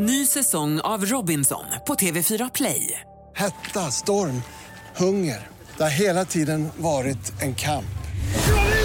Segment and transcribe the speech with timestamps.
[0.00, 3.00] Ny säsong av Robinson på TV4 Play.
[3.36, 4.42] Hetta, storm,
[4.96, 5.46] hunger.
[5.76, 7.98] Det har hela tiden varit en kamp.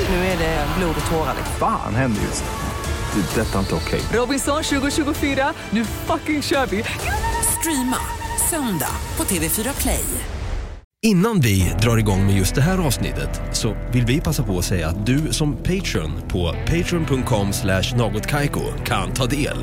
[0.09, 1.35] Nu är det blod och tårar.
[1.59, 3.21] Fan händer just nu.
[3.21, 3.41] Det.
[3.41, 4.01] är Detta är inte okej.
[4.13, 6.83] Robinson 2024, nu fucking kör vi!
[7.59, 7.99] Streama
[8.49, 10.05] söndag på TV4 Play.
[11.05, 14.65] Innan vi drar igång med just det här avsnittet så vill vi passa på att
[14.65, 19.57] säga att du som Patreon på patreon.com slash nagotkaiko kan ta del.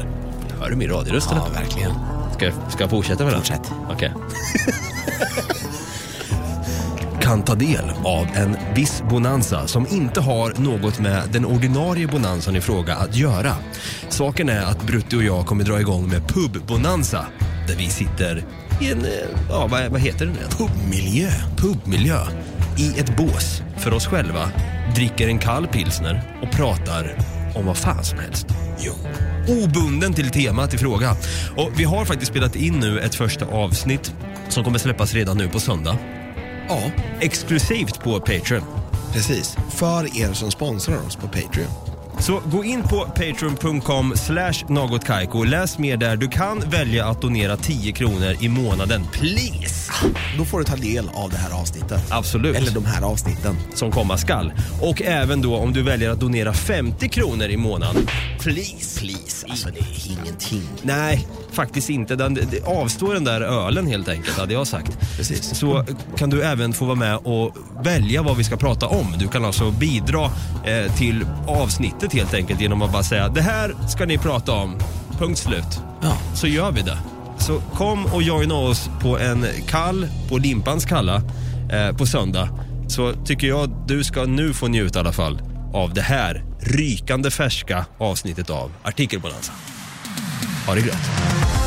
[0.60, 1.28] Hör du min radioröst?
[1.32, 1.92] Ja, verkligen.
[2.36, 3.40] Ska, jag- ska jag fortsätta med den?
[3.40, 3.72] Fortsätt.
[3.90, 4.12] Okej.
[7.20, 12.56] kan ta del av en viss bonanza som inte har något med den ordinarie bonanzan
[12.56, 13.54] i fråga att göra.
[14.08, 17.24] Saken är att Brutti och jag kommer dra igång med pub-bonanza
[17.68, 18.44] där vi sitter
[18.80, 19.10] i en, eh,
[19.50, 20.66] ja vad, vad heter det nu?
[20.66, 21.30] Pubmiljö.
[21.56, 22.18] Pubmiljö.
[22.78, 24.50] I ett bås för oss själva,
[24.94, 27.16] dricker en kall pilsner och pratar
[27.54, 28.46] om vad fan som helst.
[28.78, 28.92] Jo.
[29.48, 31.16] Obunden till temat i fråga.
[31.56, 34.12] Och vi har faktiskt spelat in nu ett första avsnitt
[34.48, 35.98] som kommer släppas redan nu på söndag.
[36.68, 36.80] Ja,
[37.20, 38.62] Exklusivt på Patreon.
[39.12, 39.56] precis.
[39.70, 41.66] För er som sponsrar oss på Patreon.
[42.18, 45.42] Så gå in på patreon.com slash nagotkaiko.
[45.44, 46.16] Läs mer där.
[46.16, 49.06] Du kan välja att donera 10 kronor i månaden.
[49.12, 49.92] Please!
[50.38, 52.02] Då får du ta del av det här avsnittet.
[52.10, 52.56] Absolut.
[52.56, 53.56] Eller de här avsnitten.
[53.74, 54.52] som komma skall.
[54.80, 58.06] Och även då om du väljer att donera 50 kronor i månaden.
[58.42, 59.46] Please, please.
[59.50, 60.62] Alltså det är ingenting.
[60.82, 62.16] Nej, faktiskt inte.
[62.16, 64.98] Den, det- avstå den där ölen helt enkelt, hade jag sagt.
[65.16, 65.56] Precis.
[65.58, 65.84] Så
[66.16, 69.14] kan du även få vara med och välja vad vi ska prata om.
[69.18, 70.24] Du kan alltså bidra
[70.64, 74.78] eh, till avsnittet helt enkelt genom att bara säga det här ska ni prata om.
[75.18, 75.80] Punkt slut.
[76.02, 76.16] Ja.
[76.34, 76.98] Så gör vi det.
[77.38, 81.16] Så kom och joina oss på en kall, på Limpans kalla,
[81.72, 82.48] eh, på söndag.
[82.88, 85.42] Så tycker jag du ska nu få njuta i alla fall
[85.74, 89.52] av det här rykande färska avsnittet av Artikelbonanza.
[90.66, 91.59] Ha det gött.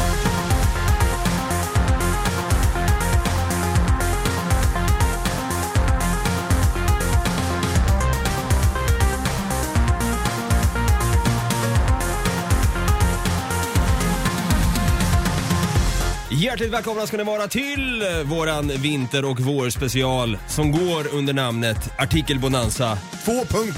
[16.44, 22.98] Hjärtligt välkomna ska ni vara till våran vinter och vårspecial som går under namnet Artikelbonanza
[23.26, 23.74] 2.0!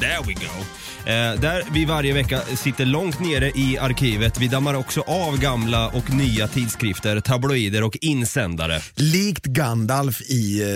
[0.00, 0.64] There we go.
[1.10, 4.38] Eh, där vi varje vecka sitter långt nere i arkivet.
[4.38, 8.80] Vi dammar också av gamla och nya tidskrifter, tabloider och insändare.
[8.94, 10.68] Likt Gandalf i eh,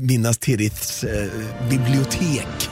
[0.00, 1.28] Minas Tiriths eh,
[1.70, 2.68] bibliotek.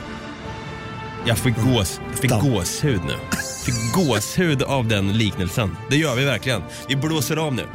[1.27, 3.17] Jag fick, gås, jag fick gåshud nu.
[3.65, 5.77] Fick gåshud av den liknelsen.
[5.91, 6.63] Det gör vi verkligen.
[6.89, 7.67] Vi blåser av nu.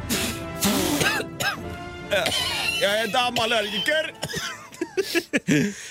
[2.80, 4.12] Jag är dammallergiker.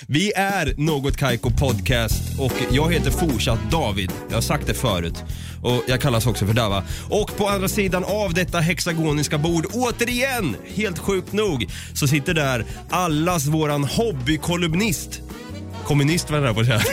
[0.06, 4.12] Vi är Något Kaiko Podcast och jag heter fortsatt David.
[4.28, 5.24] Jag har sagt det förut.
[5.62, 6.84] Och jag kallas också för Dava.
[7.10, 12.64] Och på andra sidan av detta hexagoniska bord, återigen, helt sjukt nog, så sitter där
[12.90, 15.20] allas våran hobbykolumnist.
[15.88, 16.82] Kommunist var jag på att säga.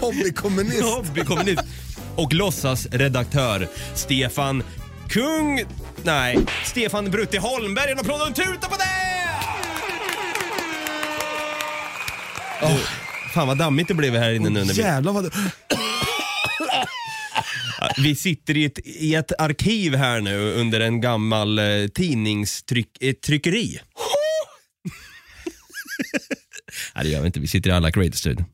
[0.00, 0.82] Hobbykommunist.
[0.82, 1.62] Hobbykommunist.
[2.16, 4.62] Och låtsasredaktör Stefan
[5.08, 5.64] Kung...
[6.02, 7.90] Nej, Stefan Brutti Holmberg.
[7.90, 8.84] En applåd och en tuta på det!
[12.60, 12.78] Du,
[13.34, 14.64] fan vad dammigt det blev här inne nu.
[14.64, 15.34] När vi, Jävlar vad
[17.96, 21.64] vi sitter i ett, i ett arkiv här nu under en gammal eh,
[21.94, 23.80] tidningstryckeri.
[26.94, 28.44] Nej det gör vi inte, vi sitter i alla Creator Studio.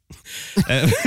[0.69, 0.91] Eh,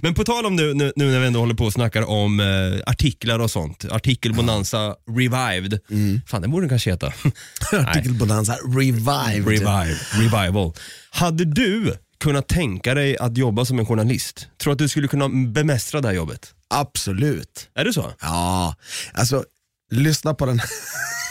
[0.00, 2.40] Men på tal om nu, nu, nu när vi ändå håller på och snackar om
[2.40, 2.46] eh,
[2.86, 3.84] artiklar och sånt.
[3.90, 5.80] Artikelbonanza revived.
[6.26, 7.12] Fan det borde den kanske heta.
[7.72, 9.48] Artikelbonanza revived.
[9.48, 10.72] Revive, revival.
[11.10, 14.48] Hade du kunnat tänka dig att jobba som en journalist?
[14.62, 16.54] Tror du att du skulle kunna bemästra det här jobbet?
[16.68, 17.68] Absolut.
[17.74, 18.12] Är det så?
[18.20, 18.74] Ja,
[19.12, 19.44] alltså
[19.90, 20.60] lyssna på den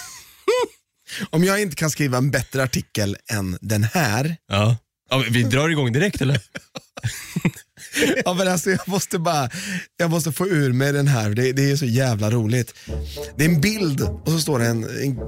[1.30, 4.78] Om jag inte kan skriva en bättre artikel än den här, Ja.
[5.10, 6.40] ja vi drar igång direkt eller?
[8.26, 9.50] ja, men alltså, jag måste bara
[9.98, 12.74] jag måste få ur mig den här, det, det är så jävla roligt.
[13.38, 15.20] Det är en bild och så står det en, en,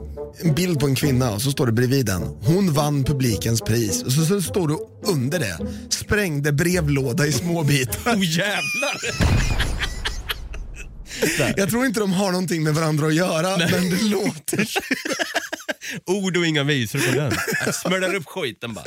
[0.41, 4.03] en bild på en kvinna och så står det bredvid den, hon vann publikens pris.
[4.03, 4.77] Och så, så står det
[5.11, 5.57] under det,
[5.89, 8.15] sprängde brevlåda i små bitar.
[8.15, 9.82] Oh jävlar!
[11.57, 14.67] Jag tror inte de har någonting med varandra att göra, men det låter.
[16.05, 17.31] Ord och inga visor på den.
[17.65, 18.85] Jag smördar upp skiten bara.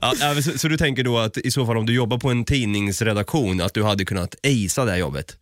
[0.00, 2.44] Ja, så, så du tänker då att i så fall om du jobbar på en
[2.44, 5.36] tidningsredaktion att du hade kunnat acea det här jobbet?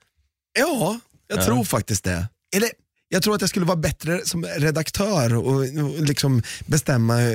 [0.58, 0.98] Ja,
[1.28, 1.44] jag Ja.
[1.44, 2.26] tror faktiskt det.
[2.56, 2.68] Eller,
[3.08, 7.28] jag tror att jag skulle vara bättre som redaktör och, och liksom bestämma eh,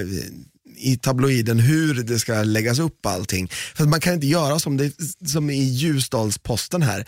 [0.79, 3.51] i tabloiden hur det ska läggas upp allting.
[3.75, 4.93] För man kan inte göra som, det,
[5.25, 7.05] som i Ljusdalsposten här.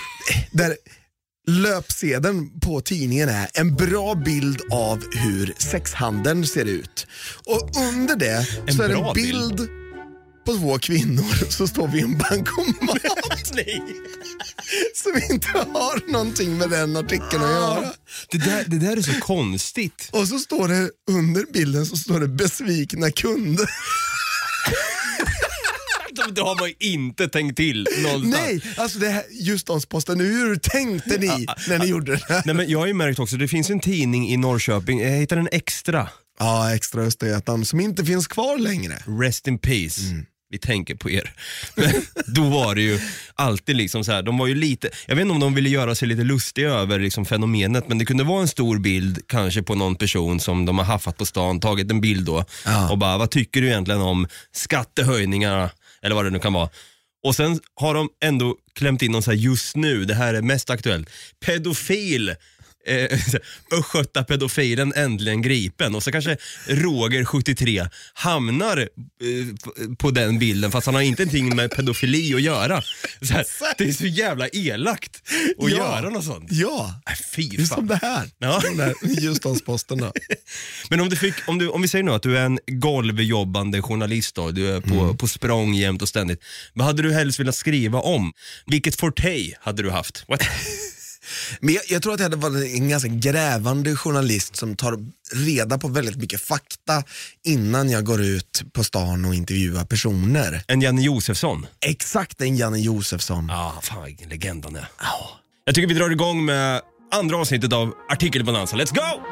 [0.50, 0.76] där
[1.48, 7.06] löpsedeln på tidningen är en bra bild av hur sexhandeln ser ut.
[7.44, 9.68] Och under det En så är det en bild
[10.48, 13.52] på två kvinnor som står vid en bankomat.
[13.54, 13.82] Nej.
[14.94, 17.92] som inte har någonting med den artikeln att göra.
[18.30, 20.08] Det där, det där är så konstigt.
[20.12, 23.66] Och så står det under bilden så står det besvikna kunder.
[26.30, 28.44] Det har man inte tänkt till någonstans.
[28.46, 32.42] Nej, alltså det här, Ljusdalsposten, hur tänkte ni när ni gjorde det här?
[32.46, 35.36] Nej, men jag har ju märkt också, det finns en tidning i Norrköping, jag hittar
[35.36, 36.08] en extra.
[36.38, 38.94] Ja, Extra Östergötland som inte finns kvar längre.
[39.20, 40.00] Rest in peace.
[40.10, 40.26] Mm.
[40.50, 41.32] Vi tänker på er.
[41.76, 41.92] Men
[42.26, 43.00] då var det ju
[43.34, 45.94] alltid liksom så här, de var ju lite, jag vet inte om de ville göra
[45.94, 49.74] sig lite lustiga över liksom fenomenet, men det kunde vara en stor bild kanske på
[49.74, 52.90] någon person som de har haffat på stan, tagit en bild då Ja.
[52.90, 55.70] och bara, vad tycker du egentligen om skattehöjningarna,
[56.02, 56.68] eller vad det nu kan vara.
[57.24, 60.42] Och sen har de ändå klämt in någon så här just nu, det här är
[60.42, 61.10] mest aktuellt,
[61.46, 62.34] pedofil
[62.88, 66.36] eh, pedofilen äntligen gripen och så kanske
[66.66, 68.86] Roger 73 hamnar eh,
[69.98, 72.82] på- den bilden fast han har inte någonting med pedofili att göra.
[73.30, 73.44] Här,
[73.78, 75.22] det är så jävla elakt
[75.58, 75.76] att Ja.
[75.76, 76.48] göra något sånt.
[76.52, 77.86] Ja, Äh, fy är som fan.
[77.86, 78.30] det här.
[78.38, 78.62] Ja.
[79.20, 79.98] Ljusdalsposten.
[80.90, 83.82] Men om, du fick, om, du, om vi säger nu att du är en golvjobbande
[83.82, 86.40] journalist då, du är på, på språng jämt och ständigt.
[86.72, 88.32] Vad hade du helst velat skriva om?
[88.66, 90.24] Vilket forte hade du haft?
[91.60, 94.98] Men jag, jag tror att jag hade varit en ganska grävande journalist som tar
[95.32, 97.02] reda på väldigt mycket fakta
[97.44, 100.62] innan jag går ut på stan och intervjuar personer.
[100.66, 101.66] En Janne Josefsson?
[101.80, 103.46] Exakt en Janne Josefsson.
[103.48, 104.88] Ja, fan vilken legend han är.
[105.64, 106.80] Jag tycker vi drar igång med
[107.14, 108.76] andra avsnittet av Artikelbonanza.
[108.76, 109.22] Let's go!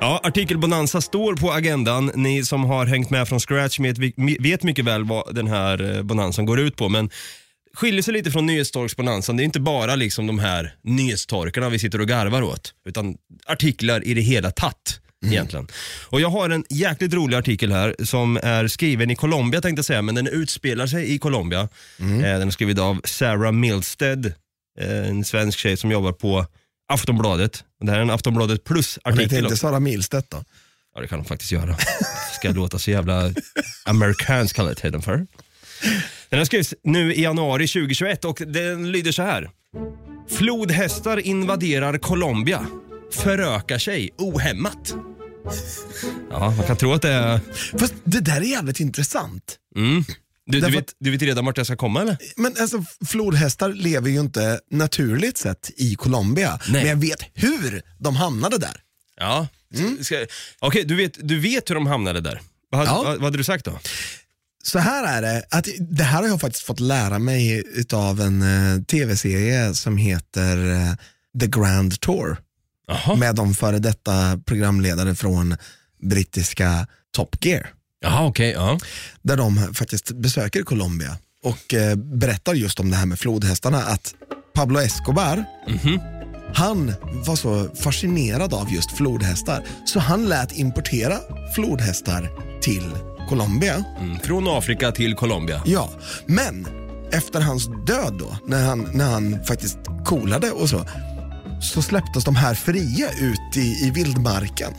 [0.00, 2.10] Ja, Artikelbonanza står på agendan.
[2.14, 3.98] Ni som har hängt med från scratch vet,
[4.40, 6.88] vet mycket väl vad den här eh, bonanzan går ut på.
[6.88, 7.10] Men
[7.74, 9.36] skiljer sig lite från nyhetstorksbonanzan.
[9.36, 12.74] Det är inte bara liksom de här nyhetstorkarna vi sitter och garvar åt.
[12.88, 13.16] Utan
[13.46, 15.00] artiklar i det hela tatt.
[15.26, 15.68] Egentligen.
[16.06, 19.84] Och jag har en jäkligt rolig artikel här som är skriven i Colombia tänkte jag
[19.84, 21.60] säga, men den utspelar sig i Colombia.
[22.00, 24.26] Eh, den är skriven av Sarah Milstead,
[24.80, 26.46] eh, en svensk tjej som jobbar på
[26.92, 27.64] Aftonbladet.
[27.80, 29.28] Det här är en Aftonbladet plus-artikel.
[29.28, 29.56] det inte också.
[29.56, 30.44] Sara Milstedt då?
[30.94, 31.76] Ja, det kan de faktiskt göra.
[32.34, 33.32] Ska jag låta så jävla
[33.84, 35.26] amerikansk kallar jag tiden för.
[36.28, 39.50] Den här skrivs nu i januari 2021 och den lyder så här.
[40.30, 42.66] Flodhästar invaderar Colombia.
[43.12, 44.94] Förökar sig ohämmat.
[46.30, 47.40] Ja, man kan tro att det är...
[47.78, 49.56] Fast det där är jävligt intressant.
[49.76, 50.04] Mm.
[50.46, 52.16] Du, du, vet, du vet redan vart jag ska komma eller?
[52.36, 56.58] Men alltså flodhästar lever ju inte naturligt sett i Colombia.
[56.68, 56.82] Nej.
[56.82, 58.76] Men jag vet hur de hamnade där.
[59.20, 59.48] Ja.
[60.00, 60.26] Ska,
[60.58, 62.40] Okej, du, vet, du vet hur de hamnade där.
[62.70, 63.02] Vad, Ja.
[63.04, 63.78] vad, vad hade du sagt då?
[64.66, 67.62] Så här är det, att det här har jag faktiskt fått lära mig
[67.92, 70.92] av en eh, tv-serie som heter eh,
[71.40, 72.36] The Grand Tour.
[72.88, 75.56] Jaha, Med de före detta programledare från
[76.02, 77.66] brittiska Top Gear.
[78.00, 78.50] Jaha okej.
[78.50, 78.78] ja.
[79.22, 83.78] Där de faktiskt besöker Colombia och eh, berättar just om det här med flodhästarna.
[83.78, 84.14] Att
[84.54, 85.44] Pablo Escobar,
[86.54, 86.92] han
[87.26, 91.18] var så fascinerad av just flodhästar så han lät importera
[91.54, 92.30] flodhästar
[92.62, 92.92] till
[93.24, 93.84] Colombia.
[94.00, 94.18] Mm.
[94.18, 95.62] Från Afrika till Colombia.
[95.66, 95.90] Ja,
[96.26, 96.66] men
[97.12, 100.84] efter hans död då, när han, när han faktiskt coolade och så,
[101.62, 104.74] så släpptes de här fria ut i, i vildmarken.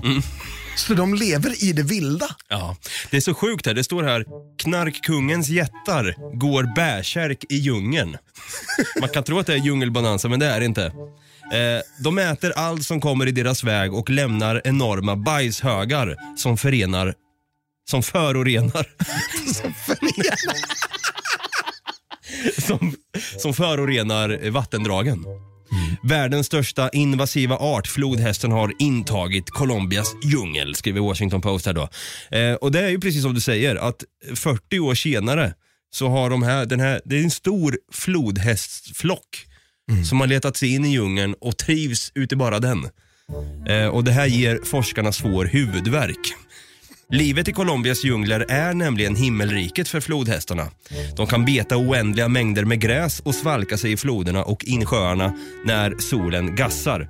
[0.75, 2.27] Så de lever i det vilda.
[2.49, 2.77] Ja,
[3.11, 3.73] det är så sjukt här.
[3.73, 4.25] Det står här,
[4.57, 8.17] knarkkungens jättar går bärsärk i djungeln.
[8.99, 10.85] Man kan tro att det är djungelbonanza, men det är det inte.
[11.53, 17.13] Eh, de äter allt som kommer i deras väg och lämnar enorma bajshögar som förenar
[17.85, 18.87] som förorenar.
[22.61, 22.95] som,
[23.37, 25.25] som förorenar vattendragen.
[26.03, 31.89] Världens största invasiva art, flodhästen, har intagit Colombias djungel, skriver Washington Post här då.
[32.37, 34.03] Eh, och det är ju precis som du säger, att
[34.35, 35.53] 40 år senare
[35.91, 39.45] så har de här, den här, det är en stor flodhästflock
[40.09, 42.89] som har letat sig in i djungeln och trivs ute bara den.
[43.67, 46.35] Eh, och det här ger forskarna svår huvudvärk.
[47.09, 50.71] Livet i Colombias djungler är nämligen himmelriket för flodhästarna.
[51.15, 55.97] De kan beta oändliga mängder med gräs och svalka sig i floderna och insjöarna när
[55.99, 57.09] solen gassar.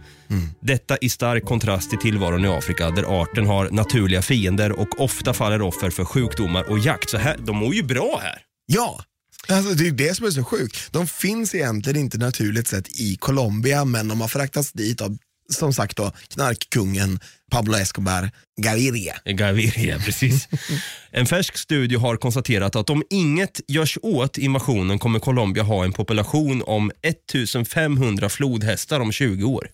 [0.60, 5.34] Detta i stark kontrast till tillvaron i Afrika där arten har naturliga fiender och ofta
[5.34, 7.10] faller offer för sjukdomar och jakt.
[7.10, 8.42] Så här, de mår ju bra här.
[8.66, 9.04] Ja,
[9.50, 10.92] alltså det är det som är så sjukt.
[10.92, 15.18] De finns egentligen inte naturligt sett i Colombia men de har fraktats dit av
[15.50, 17.20] som sagt då knarkkungen
[17.52, 19.16] Pablo Escobar Gaviria.
[19.26, 20.48] Gaviria, precis.
[21.12, 25.94] En färsk studie har konstaterat att om inget görs åt invasionen kommer Colombia ha en
[25.94, 29.70] population om 1500 flodhästar om 20 år.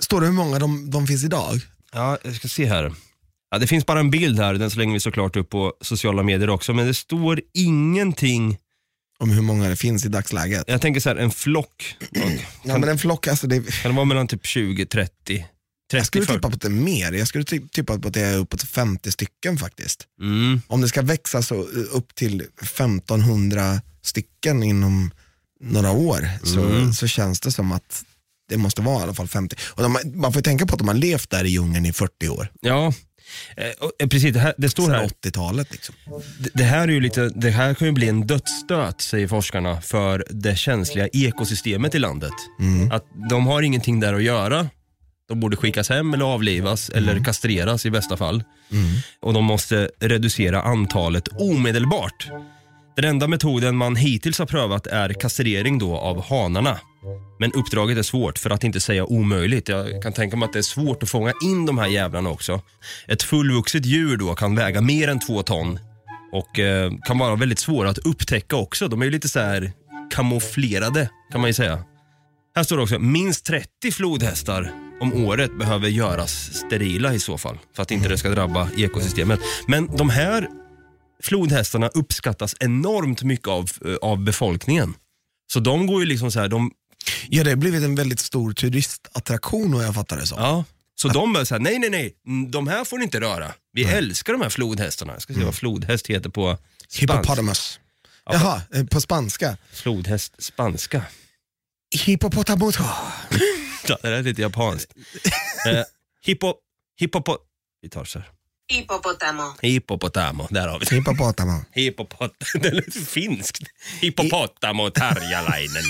[0.00, 1.60] Står det hur många de, de finns idag?
[1.92, 2.92] Ja, jag ska se här.
[3.50, 6.50] Ja, det finns bara en bild här, den slänger vi såklart upp på sociala medier
[6.50, 8.58] också, men det står ingenting.
[9.20, 10.64] Om hur många det finns i dagsläget?
[10.66, 11.96] Jag tänker så här, en flock.
[12.62, 15.46] Ja, men en flock, alltså det, Kan det vara mellan typ 20, 30, 30,
[15.90, 16.36] jag skulle 40?
[16.36, 17.12] tippa på att det är mer.
[17.12, 20.06] Jag skulle tippa på att det är uppåt 50 stycken faktiskt.
[20.20, 20.62] Mm.
[20.66, 25.10] Om det ska växa så eh, upp till 1500 stycken inom
[25.60, 28.04] några år så, så känns det som att
[28.48, 29.56] det måste vara i alla fall 50.
[29.62, 31.92] Och de, man får ju tänka på att de har levt där i djungeln i
[31.92, 32.52] 40 år.
[32.60, 32.92] Ja,
[33.56, 33.66] eh,
[34.00, 34.34] eh, precis.
[34.34, 35.06] Det, här, det står här.
[35.24, 35.94] 80-talet liksom.
[36.38, 39.80] Det- Det här, är ju lite, det här kan ju bli en dödsstöt, säger forskarna,
[39.80, 42.32] för det känsliga ekosystemet i landet.
[42.92, 44.68] Att de har ingenting där att göra.
[45.28, 48.44] De borde skickas hem eller avlivas eller kastreras i bästa fall.
[49.20, 52.28] Och de måste reducera antalet omedelbart.
[52.96, 56.78] Den enda metoden man hittills har prövat är kastrering då av hanarna.
[57.38, 59.68] Men uppdraget är svårt, för att inte säga omöjligt.
[59.68, 62.60] Jag kan tänka mig att det är svårt att fånga in de här jävlarna också.
[63.08, 65.78] Ett fullvuxet djur då kan väga mer än två ton
[66.32, 68.88] och eh, kan vara väldigt svåra att upptäcka också.
[68.88, 69.72] De är ju lite så här
[70.10, 71.84] kamouflerade kan man ju säga.
[72.56, 77.58] Här står det också, minst 30 flodhästar om året behöver göras sterila i så fall.
[77.76, 79.40] För att inte det ska drabba ekosystemet.
[79.66, 80.48] Men de här
[81.22, 84.94] flodhästarna uppskattas enormt mycket av, eh, av befolkningen.
[85.52, 86.70] Så de går ju liksom så här, de,
[87.28, 90.38] Ja, det har blivit en väldigt stor turistattraktion vad jag fattar det som.
[90.42, 90.64] ja.
[90.94, 93.52] Så de är så här, nej nej nej, mm, de här får ni inte röra.
[93.72, 95.12] Vi älskar de här flodhästarna.
[95.12, 96.58] Jag ska se vad flodhäst heter på
[96.88, 97.00] spanska.
[97.00, 97.80] Hippopotamus.
[98.24, 99.56] Jaha, eh, på spanska.
[99.72, 101.02] Flodhäst spanska.
[102.04, 102.78] Hippopotamus.
[103.88, 104.92] Ja, det där är lite japanskt.
[105.66, 105.82] eh,
[106.24, 106.54] hippo,
[107.00, 107.36] hippopo,
[107.82, 108.28] vi tar så här.
[108.70, 109.54] Hippopotamo.
[109.62, 110.94] Hippopotamo, där har vi det.
[110.96, 111.64] Hippopotamus.
[111.72, 113.62] Hippopot, det låter finskt.
[114.00, 115.82] Hippopotamo tarjalainen.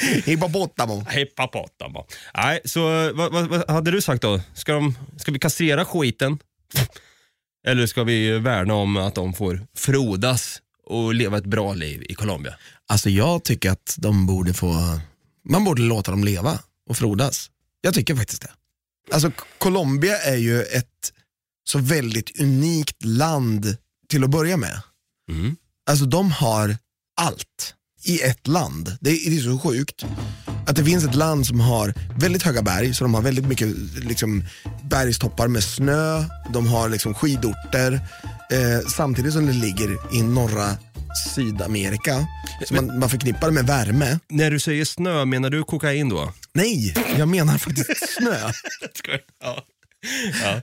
[0.24, 1.04] Hippopotamo.
[1.10, 2.06] Hippopotamo.
[2.34, 2.80] Nej, så
[3.12, 4.40] vad, vad, vad hade du sagt då?
[4.54, 6.38] Ska, de, ska vi kastrera skiten?
[7.66, 12.14] Eller ska vi värna om att de får frodas och leva ett bra liv i
[12.14, 12.54] Colombia?
[12.88, 15.00] Alltså jag tycker att de borde få,
[15.48, 16.58] man borde låta dem leva
[16.88, 17.50] och frodas.
[17.80, 18.50] Jag tycker faktiskt det.
[19.12, 21.12] Alltså Colombia är ju ett
[21.64, 23.76] så väldigt unikt land
[24.08, 24.82] till att börja med.
[25.30, 25.56] Mm.
[25.90, 26.76] Alltså de har
[27.20, 28.96] allt i ett land.
[29.00, 30.04] Det är, det är så sjukt.
[30.66, 33.68] Att det finns ett land som har väldigt höga berg, så de har väldigt mycket
[34.04, 34.44] liksom,
[34.82, 37.92] bergstoppar med snö, de har liksom, skidorter,
[38.50, 40.76] eh, samtidigt som det ligger i norra
[41.34, 42.26] Sydamerika.
[42.68, 44.18] Så man, man förknippar det med värme.
[44.28, 46.32] När du säger snö, menar du kokain då?
[46.52, 48.36] Nej, jag menar faktiskt snö.
[49.42, 49.64] Ja.
[50.42, 50.60] Ja.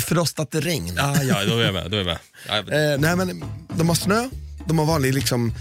[0.00, 0.94] Frostat regn.
[0.96, 1.90] Ja, ja, då är jag med.
[1.90, 2.18] Då är jag med.
[2.48, 3.44] Ja, Eh, nej men
[3.76, 4.28] de har snö,
[4.66, 5.54] de har vanlig liksom,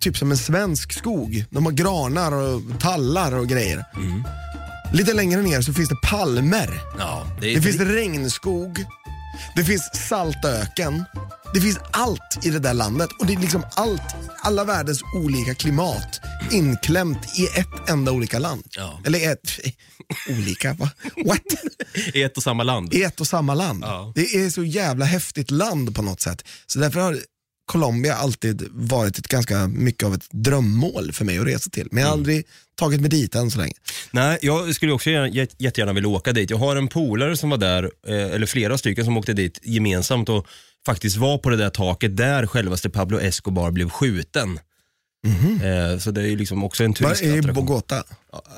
[0.00, 1.44] typ som en svensk skog.
[1.50, 3.84] De har granar och tallar och grejer.
[4.92, 6.80] Lite längre ner så finns det palmer.
[6.98, 8.84] ja, det, Det finns regnskog,
[9.56, 11.04] det finns saltöken.
[11.54, 14.02] Det finns allt i det där landet och det är liksom allt,
[14.42, 18.64] alla världens olika klimat inklämt i ett enda olika land.
[18.76, 19.00] Ja.
[19.04, 19.50] Eller ett,
[20.28, 20.90] olika, va?
[21.26, 21.40] What?
[22.14, 22.94] i ett och samma land.
[22.94, 23.84] I ett och samma land.
[23.84, 24.12] Ja.
[24.14, 26.44] Det är så jävla häftigt land på något sätt.
[26.66, 27.18] Så därför har
[27.70, 31.88] Colombia alltid varit ett ganska mycket av ett drömmål för mig att resa till.
[31.90, 32.44] Men jag har aldrig
[32.78, 33.72] tagit mig dit än så länge.
[34.10, 36.50] Nej, jag skulle också gärna, jät- jättegärna vilja åka dit.
[36.50, 40.28] Jag har en polare som var där, eh, eller flera stycken som åkte dit gemensamt
[40.28, 40.46] och
[40.86, 44.58] faktiskt var på det där taket där självaste Pablo Escobar blev skjuten.
[45.62, 47.66] Eh, så det är ju liksom också en Var är i turistattraktion.
[47.68, 48.02] Bogotá?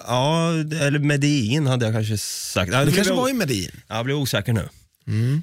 [0.06, 0.50] Ja,
[0.80, 2.72] eller Medellin hade jag kanske sagt.
[2.72, 3.70] Ja, blev kanske var i Medellin?
[3.88, 4.68] Ja, Jag blev osäker nu.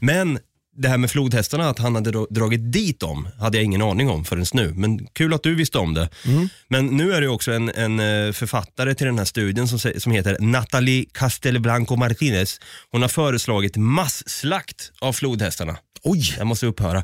[0.01, 0.39] Men
[0.81, 4.09] det här med flodhästarna, att han hade dra- dragit dit dem, hade jag ingen aning
[4.09, 4.73] om förrän nu.
[4.75, 6.09] Men kul att du visste om det.
[6.67, 10.11] Men nu är det också en, en eh, författare till den här studien som, som
[10.11, 12.59] heter Natalie Castelblanco Martinez.
[12.91, 15.77] Hon har föreslagit masslakt av flodhästarna.
[16.03, 16.35] Oj!
[16.37, 17.03] Jag måste upphöra.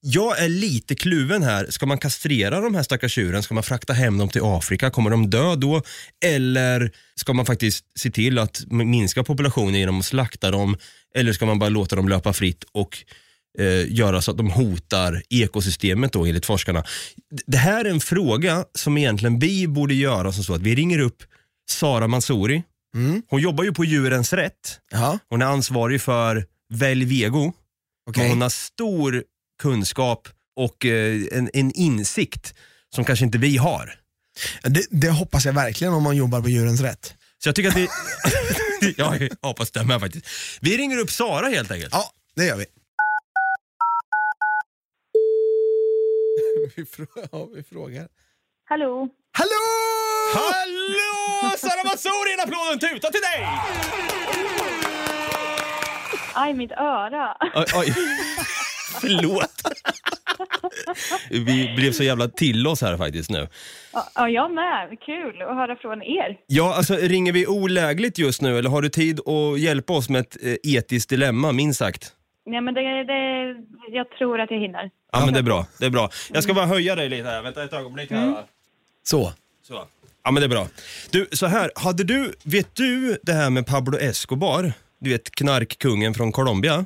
[0.00, 1.66] Jag är lite kluven här.
[1.70, 3.42] Ska man kastrera de här stackars djuren?
[3.42, 4.90] Ska man frakta hem dem till Afrika?
[4.90, 5.82] Kommer de dö då?
[6.24, 10.76] Eller ska man faktiskt se till att minska populationen genom att slakta dem?
[11.14, 12.98] Eller ska man bara låta dem löpa fritt och
[13.58, 16.84] eh, göra så att de hotar ekosystemet då enligt forskarna?
[17.46, 20.98] Det här är en fråga som egentligen vi borde göra som så att vi ringer
[20.98, 21.22] upp
[21.70, 22.62] Sara Mansouri.
[23.28, 24.80] Hon jobbar ju på Djurens Rätt.
[24.90, 27.52] Ja, Hon är ansvarig för Välj Vego.
[28.16, 29.24] Men hon har stor
[29.62, 32.54] kunskap och eh, en, en insikt
[32.94, 33.94] som kanske inte vi har.
[34.62, 37.14] Det, det hoppas jag verkligen om man jobbar på Djurens Rätt.
[37.42, 37.76] Så jag tycker att
[38.96, 40.26] ja, jag hoppas det med faktiskt.
[40.60, 41.94] Vi ringer upp Sara helt enkelt.
[41.94, 42.66] Ja, det gör vi.
[46.76, 48.08] vi, frå- ja, vi frågar.
[48.64, 49.08] Hallå?
[49.32, 49.50] Hallå!
[50.34, 51.56] Hallå!
[51.58, 53.46] Sara Mansouri, en applåd och en tuta till dig!
[56.34, 57.36] Aj, mitt öra.
[57.54, 57.94] Oj, oj.
[59.00, 59.62] Förlåt.
[61.30, 63.48] Vi blev så jävla till oss här faktiskt nu.
[63.92, 64.98] Ja, Ja, jag med.
[65.06, 66.36] Kul att höra från er.
[66.46, 70.20] Ja, alltså ringer vi olägligt just nu eller har du tid att hjälpa oss med
[70.20, 72.12] ett eh, etiskt dilemma, minst sagt?
[72.46, 73.54] Nej, men det, det,
[73.90, 74.90] jag tror att jag hinner.
[75.12, 75.66] Ja, men det är bra.
[75.78, 76.10] Det är bra.
[76.32, 77.42] Jag ska bara höja dig lite här.
[77.42, 78.26] Vänta ett ögonblick här.
[78.26, 78.44] va?
[79.02, 79.32] Så.
[79.62, 79.84] Så.
[80.24, 80.66] Ja, men det är bra.
[81.10, 81.70] Du, så här.
[81.76, 84.72] Hade du, vet du det här med Pablo Escobar?
[85.00, 86.84] Du vet knarkkungen från Colombia?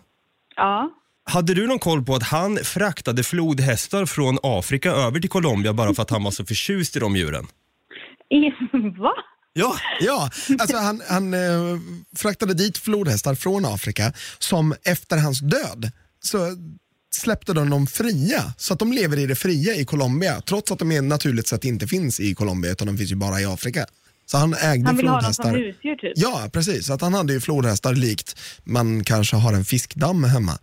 [0.56, 0.90] Ja.
[1.24, 5.94] Hade du någon koll på att han fraktade flodhästar från Afrika över till Colombia bara
[5.94, 7.46] för att han var så förtjust i de djuren?
[8.30, 8.50] I,
[8.98, 9.12] va?
[9.52, 10.30] Ja, ja.
[10.58, 11.80] Alltså han, han eh,
[12.16, 15.90] fraktade dit flodhästar från Afrika som efter hans död
[16.20, 16.38] så
[17.14, 18.54] släppte de dem fria.
[18.56, 21.64] Så att de lever i det fria i Colombia trots att de är naturligt sett
[21.64, 23.86] inte finns i Colombia utan de finns ju bara i Afrika.
[24.32, 25.44] Så han ägde Han vill ha dem flodhästar.
[25.44, 26.12] som husdjur, typ?
[26.16, 26.86] Ja, precis.
[26.86, 30.52] Så att han hade ju flodhästar likt man kanske har en fiskdamm hemma.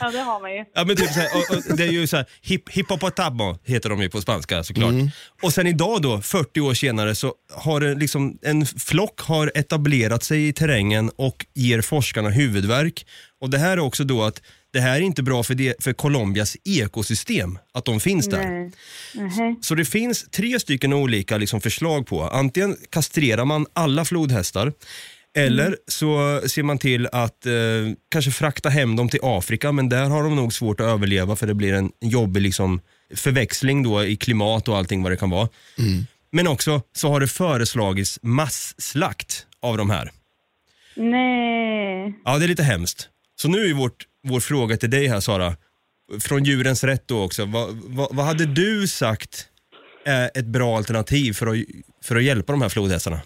[0.00, 0.64] Ja, det har man ju.
[0.74, 3.90] Ja, men typ så här, och, och, det är ju så här, hip, hippopotamo heter
[3.90, 4.94] de ju på spanska såklart.
[5.42, 10.24] Och sen idag då, 40 år senare, så har det liksom, en flock har etablerat
[10.24, 13.06] sig i terrängen och ger forskarna huvudvärk.
[13.40, 14.42] Och det här är också då att
[14.76, 18.48] det här är inte bra för, det, för Colombias ekosystem, att de finns där.
[18.48, 18.72] Nej.
[19.14, 19.56] Nähä.
[19.62, 22.22] Så det finns tre stycken olika liksom förslag på.
[22.22, 24.72] Antingen kastrerar man alla flodhästar
[25.36, 27.52] eller så ser man till att eh,
[28.08, 31.46] kanske frakta hem dem till Afrika men där har de nog svårt att överleva för
[31.46, 32.80] det blir en jobbig liksom,
[33.14, 35.48] förväxling då i klimat och allting vad det kan vara.
[36.32, 40.10] Men också så har det föreslagits masslakt av de här.
[40.96, 42.14] Nej.
[42.24, 43.08] Ja, det är lite hemskt.
[43.40, 45.52] Så nu är vårt, vår fråga till dig här Sara,
[46.20, 47.44] från djurens rätt då också.
[47.44, 49.48] Vad, vad, vad hade du sagt
[50.04, 51.56] är ett bra alternativ för att,
[52.04, 53.20] för att hjälpa de här flodhästarna?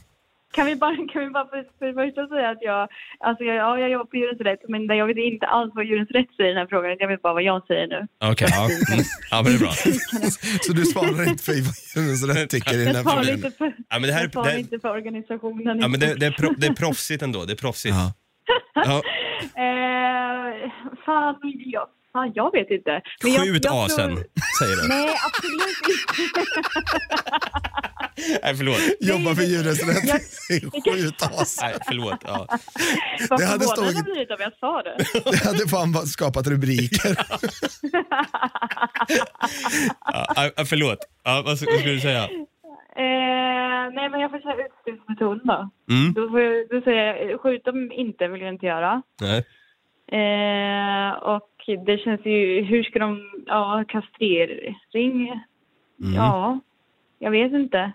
[0.53, 2.89] Kan vi bara, kan vi bara för, för det första säga att jag,
[3.21, 6.11] alltså jag, ja, jag jobbar på Djurens Rätt, men jag vet inte alls vad Djurens
[6.11, 6.97] Rätt säger i den här frågan.
[6.99, 8.07] Jag vet bara vad jag säger nu.
[8.31, 8.65] Okej, ja.
[8.93, 9.05] Mm.
[9.31, 9.73] ja men det är bra.
[10.67, 13.25] Så du svarar inte för vad Djurens Rätt tycker i den här frågan?
[13.27, 15.79] lite för, Ja, men det här- jag det- inte för organisationen.
[15.81, 17.45] Ja, men det, det, är pro, det är proffsigt ändå.
[17.45, 17.95] Det är proffsigt.
[17.95, 18.13] Ja.
[18.75, 19.03] Ja,
[19.41, 20.71] Eh,
[21.07, 21.35] fan,
[21.67, 23.01] jag, fan, jag vet inte.
[23.23, 24.17] Men jag- skjut jag tror- asen,
[24.59, 24.89] säger du.
[24.89, 26.41] Nej, absolut inte.
[28.43, 28.79] Nej, förlåt.
[29.01, 30.05] Jobba för Djurens Rätt.
[30.05, 31.59] Jag- Skjut as.
[31.63, 32.19] Nej, förlåt.
[32.27, 32.47] Ja.
[33.31, 34.97] Vad Det hade förvånad jag stått- blivit om jag sa det.
[35.31, 37.17] Det hade fan bara skapat rubriker.
[40.13, 40.99] Ja, ja, förlåt.
[41.25, 42.29] Ja, vad skulle du säga?
[42.97, 45.71] Eh, nej, men jag får säga utstyrsmetoden då.
[45.95, 46.13] Mm.
[46.15, 49.03] Då, får jag, då säger jag, skjut dem inte vill jag inte göra.
[49.21, 49.45] Nej.
[50.13, 51.51] Eh, och
[51.87, 55.29] det känns ju, hur ska de, ja, kastrering?
[56.03, 56.15] Mm.
[56.15, 56.61] Ja,
[57.19, 57.93] jag vet inte.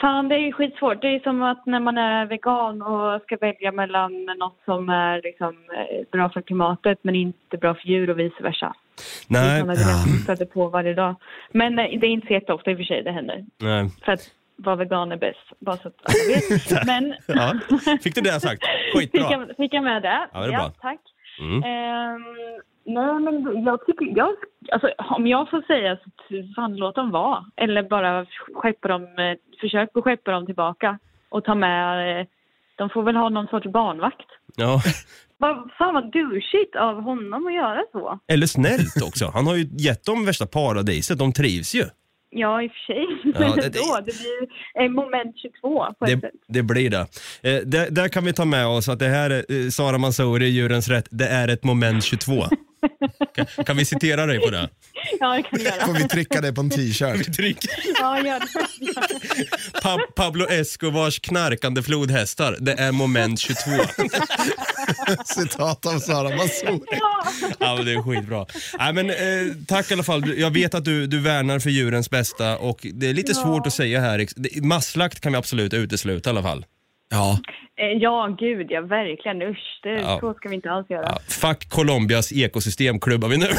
[0.00, 1.00] Fan, det är ju skitsvårt.
[1.00, 5.22] Det är som att när man är vegan och ska välja mellan något som är
[5.22, 8.74] liksom eh, bra för klimatet men inte bra för djur och vice versa.
[9.28, 9.60] Nej.
[9.60, 11.14] som stöter på varje dag.
[11.52, 13.44] Men eh, det är inte så jätteofta i och för sig det händer.
[13.58, 13.88] Nej.
[14.04, 14.20] För att
[14.56, 16.86] vara vegan är bäst, bara så att alla vet.
[16.86, 17.54] Men Ja.
[18.02, 18.62] Fick du det sagt?
[18.92, 19.30] fick, Skitbra.
[19.32, 20.28] jag, fick jag med det?
[20.32, 20.72] Ja, det är bra.
[20.80, 21.00] tack.
[21.40, 21.62] Mm.
[21.64, 22.22] Ehm,
[22.84, 24.06] nej, men jag tycker...
[24.16, 24.28] Jag,
[24.72, 26.10] alltså, om jag får säga så
[26.56, 27.44] fan, låt dem vara.
[27.56, 30.98] Eller bara skeppa dem, eh, försök att skeppa dem tillbaka.
[31.28, 32.20] Och ta med...
[32.20, 32.26] eh,
[32.76, 34.26] De får väl ha någon sorts barnvakt.
[34.56, 34.80] Ja.
[35.44, 38.18] Vad, fan vad douchigt av honom att göra så.
[38.32, 39.30] Eller snällt också.
[39.34, 41.18] Han har ju gett dem värsta paradiset.
[41.18, 41.84] De trivs ju.
[42.30, 43.06] Ja, i och för sig.
[43.24, 46.30] Ja, Men det- ändå, det blir eh, moment 22 på ett Det, sätt.
[46.48, 46.98] det blir det.
[47.42, 50.88] Eh, där, där kan vi ta med oss att det här, eh, Sara Mansouri, Djurens
[50.88, 52.32] Rätt, det är ett moment 22.
[53.34, 54.68] Kan, kan vi citera dig på det?
[55.20, 55.86] Ja, det kan du göra.
[55.86, 57.36] Får vi trycka det på en t-shirt?
[57.36, 57.58] Tryck.
[58.00, 59.80] Ja, gör det.
[59.82, 63.60] Pa Pablo Escobars knarkande flodhästar, det är moment 22.
[65.24, 66.80] Citat av Sara Mansour.
[66.90, 67.24] Ja.
[67.58, 68.46] Ja, det är skitbra.
[68.78, 69.16] Nej, men, eh,
[69.68, 70.38] tack i alla fall.
[70.38, 73.42] Jag vet att du, du värnar för djurens bästa och det är lite Ja.
[73.42, 74.26] svårt att säga här.
[74.62, 76.64] Masslakt kan vi absolut utesluta i alla fall.
[77.14, 77.38] Ja,
[77.76, 79.42] Eh, Ja, gud ja, verkligen.
[79.42, 80.18] Usch, det, Ja.
[80.20, 81.02] så ska vi inte alls göra.
[81.06, 83.46] Ja, fuck Colombias ekosystem klubbar vi nu.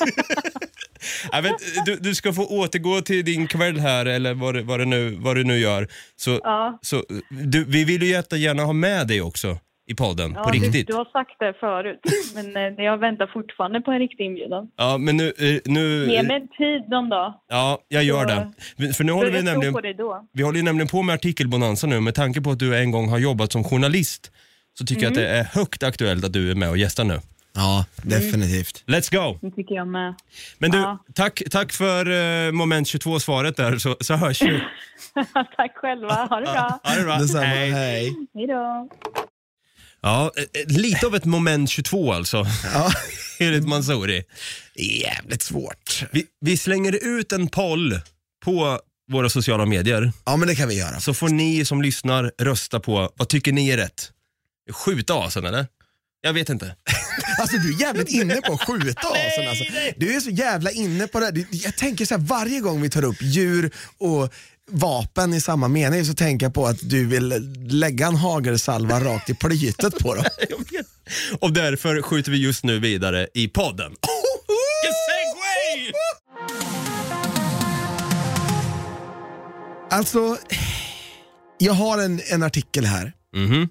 [1.32, 1.52] Jag vet,
[1.86, 5.16] du, du ska få återgå till din kväll här eller vad, det- vad, det nu,
[5.20, 5.88] vad du nu gör.
[6.16, 6.78] Så, Ja.
[6.82, 10.58] så, du, vi vill ju jättegärna ha med dig också i podden, Ja, på du,
[10.58, 10.86] riktigt.
[10.86, 12.00] du har sagt det förut,
[12.34, 14.68] men eh, jag väntar fortfarande på en riktig inbjudan.
[14.76, 15.26] Ja, men nu...
[15.38, 17.34] eh, nu Ge mig en tid någon dag.
[17.48, 18.92] Ja, jag gör Så- det.
[18.92, 19.72] För nu håller vi jag nämligen...
[19.74, 20.26] på dig då.
[20.32, 22.00] Vi håller ju nämligen på med artikelbonanza nu.
[22.00, 24.30] Med tanke på att du en gång har jobbat som journalist
[24.78, 27.20] så tycker jag att det är högt aktuellt att du är med och gästar nu.
[27.54, 28.84] Ja, definitivt.
[28.86, 29.38] Let's go!
[29.42, 30.14] Det tycker jag med.
[30.58, 30.98] Men du, Ja.
[31.14, 32.10] tack, tack för
[32.46, 34.60] eh, moment 22-svaret där så, så hörs vi.
[35.56, 36.14] Tack själva.
[36.14, 36.80] Ha det bra.
[36.84, 37.16] Ha det bra.
[37.16, 37.70] Detsamma, Hej.
[37.70, 38.12] hej.
[38.34, 38.88] Hej då.
[40.00, 42.92] Ja, eh, eh, lite av ett moment 22 alltså, Ja.
[43.38, 44.24] enligt Mansouri.
[44.74, 46.04] Jävligt svårt.
[46.12, 48.00] Vi, vi slänger ut en poll
[48.44, 48.80] på
[49.12, 51.00] våra sociala medier Ja men det kan vi göra.
[51.00, 54.10] så får ni som lyssnar rösta på vad tycker ni är rätt.
[54.72, 55.66] Skjuta asen eller?
[56.20, 56.74] Jag vet inte.
[57.40, 59.64] Alltså du är jävligt inne på att skjuta asen alltså.
[59.96, 61.44] Du är så jävla inne på det.
[61.50, 64.32] Jag tänker så här, varje gång vi tar upp djur och
[64.68, 67.28] vapen i samma mening så tänker jag på att du vill
[67.70, 70.24] lägga en hagelsalva rakt i plytet på dem.
[71.40, 73.90] Och därför skjuter vi just nu vidare i podden.
[73.90, 75.92] Vilken segway!
[79.90, 80.36] Alltså,
[81.58, 83.12] jag har en, en artikel här.
[83.36, 83.68] Mhm.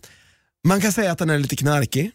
[0.67, 2.11] Man kan säga att den är lite knarkig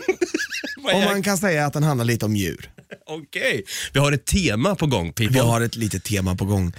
[0.76, 2.70] Vad och är- man kan säga att den handlar lite om djur.
[3.06, 5.34] Okej, vi har ett tema på gång people.
[5.34, 6.72] Vi har ett litet tema på gång.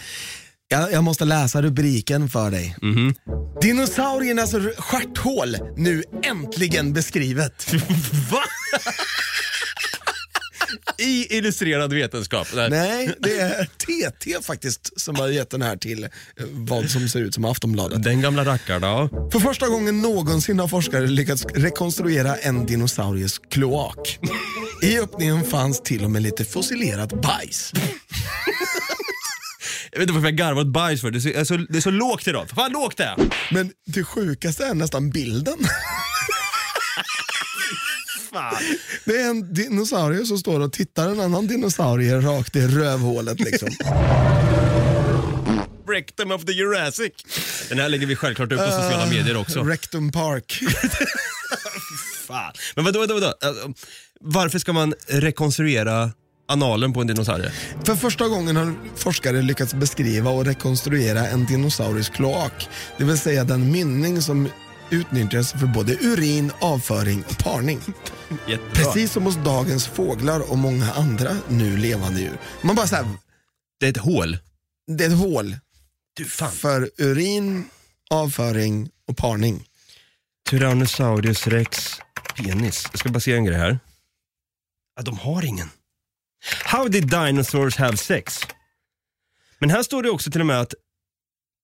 [0.73, 2.75] Jag, jag måste läsa rubriken för dig.
[2.81, 3.15] Mhm.
[3.61, 7.73] Dinosauriernas r- stjärthål nu äntligen beskrivet.
[8.31, 8.43] Va?
[10.97, 12.47] I illustrerad vetenskap.
[12.55, 12.69] Där.
[12.69, 16.09] Nej, det är TT faktiskt som har gett den här till eh,
[16.51, 18.03] vad som ser ut som Aftonbladet.
[18.03, 19.09] Den gamla rackaren.
[19.31, 24.19] För första gången någonsin har forskare lyckats rekonstruera en dinosauries kloak.
[24.81, 27.73] I öppningen fanns till och med lite fossilerat bajs.
[29.93, 31.11] Jag vet inte varför jag garvar åt bajs för.
[31.11, 32.49] Det är så, det är så, det är så lågt idag.
[32.49, 33.15] Fan lågt det är.
[33.51, 35.57] Men det sjukaste är nästan bilden.
[39.05, 43.39] Det är en dinosaurie som står och tittar en annan dinosaurie rakt i rövhålet.
[43.39, 43.69] Liksom.
[45.87, 47.11] Rectum of the Jurassic.
[47.69, 49.63] Den här lägger vi självklart upp på sociala medier också.
[49.63, 50.59] Rectum Park.
[52.27, 52.53] Fan.
[52.75, 53.33] Men vadå, vadå, vadå?
[53.41, 53.73] Alltså,
[54.19, 56.11] Varför ska man rekonstruera
[56.45, 57.51] analen på en dinosaurie?
[57.85, 62.69] För första gången har forskare lyckats beskriva och rekonstruera en dinosaurisk kloak.
[62.97, 64.49] Det vill säga den mynning som
[64.89, 67.79] utnyttjas för både urin, avföring och parning.
[68.47, 68.71] Jättebra.
[68.73, 72.37] Precis som hos dagens fåglar och många andra nu levande djur.
[72.61, 73.05] Man bara såhär,
[73.79, 74.37] Det är ett hål.
[74.87, 75.55] det är ett hål
[76.13, 76.51] Du fan.
[76.51, 77.65] för urin,
[78.09, 79.63] avföring och parning.
[80.49, 81.95] Tyrannosaurus rex
[82.35, 82.87] penis.
[82.91, 83.79] Jag ska bara se en grej här.
[84.95, 85.69] Ja, de har ingen.
[86.65, 88.39] How did dinosaurs have sex?
[89.59, 90.73] Men här står det också till och med att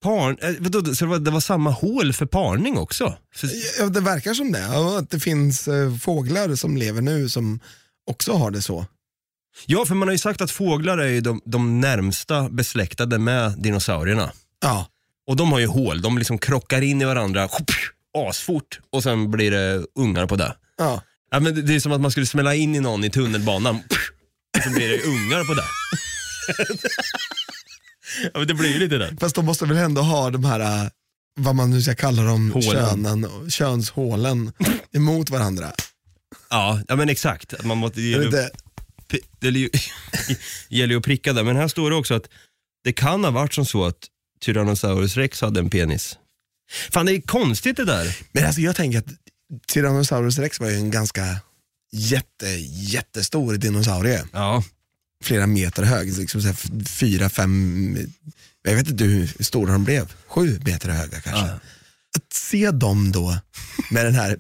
[0.03, 3.17] Parn, eh, vadå, så det, var, det var samma hål för parning också?
[3.35, 4.67] För, Ja, det verkar som det.
[4.77, 7.59] Och att det finns eh, fåglar som lever nu som
[8.11, 8.85] också har det så.
[9.65, 13.51] ja, för man har ju sagt att fåglar är ju de, de närmsta besläktade med
[13.57, 14.31] dinosaurierna.
[14.61, 14.87] Ja.
[15.27, 17.49] Och de har ju hål, de liksom krockar in i varandra
[18.17, 20.55] asfort och sen blir det ungar på det.
[20.77, 21.01] ja.
[21.31, 23.79] Ja, men det- det är som att man skulle smälla in i någon i tunnelbanan
[24.60, 25.65] och så blir det ungar på det.
[28.34, 29.15] ja, men det blir ju lite det.
[29.19, 30.89] Fast de måste väl ändå ha de här, eh,
[31.39, 32.72] vad man nu ska kalla dem, Hålen.
[32.72, 34.52] könen, könshålen
[34.93, 35.72] emot varandra.
[36.50, 37.54] Ja, ja men exakt.
[37.54, 38.32] Att man måste, det, gäller, ju-
[39.41, 39.69] det gäller ju-
[40.69, 41.43] gäller ju att pricka där.
[41.43, 42.30] Men här står det också att
[42.84, 43.98] det kan ha varit som så att
[44.41, 46.17] Tyrannosaurus rex hade en penis.
[46.91, 48.17] Fan det är konstigt det där.
[48.32, 49.06] Men alltså jag tänker att
[49.67, 51.38] Tyrannosaurus rex var ju en ganska
[51.91, 54.23] jätte, jättestor dinosaurie.
[54.34, 54.63] Ja.
[55.23, 57.97] Flera meter hög, liksom så här fyra, fem,
[58.63, 60.13] jag vet inte hur stora de blev.
[60.28, 61.47] Sju meter höga kanske.
[61.47, 61.60] Ja.
[62.17, 63.38] Att se dem då
[63.91, 64.38] med den här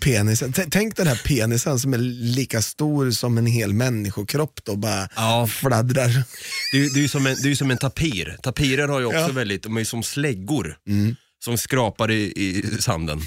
[0.00, 4.76] penisen, T- tänk den här penisen som är lika stor som en hel människokropp då
[4.76, 5.46] bara Ja.
[5.46, 6.22] fladdrar.
[6.72, 8.36] Det är, ju- som en, det är ju som en tapir.
[8.42, 9.28] Tapirer har ju också Ja.
[9.28, 10.76] väldigt, de är som släggor.
[11.44, 13.20] Som skrapar i, i sanden.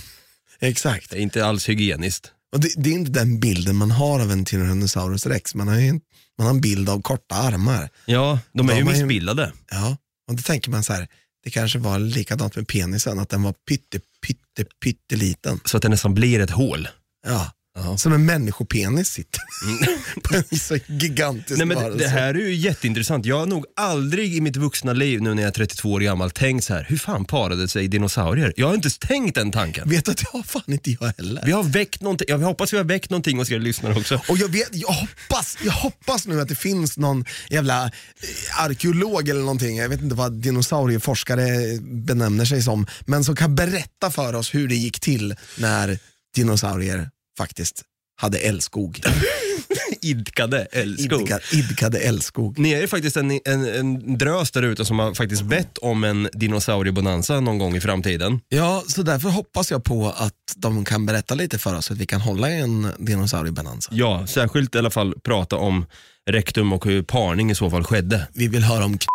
[0.59, 1.09] Exakt.
[1.09, 2.31] Det är inte alls hygieniskt.
[2.53, 5.55] Och det, det är inte den bilden man har av en Tyrannosaurus rex.
[5.55, 6.01] Man har, en,
[6.37, 7.89] man har en bild av korta armar.
[8.05, 9.53] Ja, de är ju De är ju- missbildade.
[9.71, 9.97] Ja,
[10.29, 11.07] och då tänker man så här,
[11.43, 15.59] det kanske var likadant med penisen, att den var pytte, pytte, pytteliten.
[15.65, 16.87] Så att det nästan blir ett hål.
[17.27, 17.51] Ja.
[17.83, 17.97] Ja.
[17.97, 19.41] Som en människopenis sitter
[20.23, 23.25] på en så gigantisk Nej, men det, det här är ju jätteintressant.
[23.25, 26.31] Jag har nog aldrig i mitt vuxna liv, nu när jag är 32 år gammal,
[26.31, 28.53] tänkt så här, hur fan parade sig dinosaurier?
[28.55, 29.89] Jag har inte ens tänkt den tanken.
[29.89, 31.43] Vet du att det har fan inte jag heller.
[31.45, 34.21] Vi har väckt någonting, jag hoppas vi har väckt någonting hos er lyssnare också.
[34.29, 39.29] Och jag, vet, jag, hoppas, jag hoppas nu att det finns någon jävla eh, arkeolog
[39.29, 44.35] eller någonting, jag vet inte vad dinosaurieforskare benämner sig som, men som kan berätta för
[44.35, 45.99] oss hur det gick till när
[46.35, 47.09] dinosaurier
[47.39, 47.81] faktiskt
[48.21, 49.01] hade älskog.
[50.01, 51.21] Idkade älskog.
[51.21, 52.59] Idka, idkade älskog.
[52.59, 56.03] Ni är ju faktiskt en, en, en drös där ute som har faktiskt bett om
[56.03, 58.41] en dinosauriebonanza någon gång i framtiden.
[58.49, 61.99] Ja, så därför hoppas jag på att de kan berätta lite för oss så att
[61.99, 63.91] vi kan hålla en dinosauriebenanza.
[63.93, 65.85] Ja, särskilt i alla fall prata om
[66.29, 68.27] rektum och hur parning i så fall skedde.
[68.33, 69.05] Vi vill höra om k-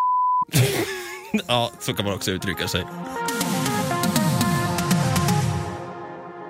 [1.48, 2.84] Ja, så kan man också uttrycka sig.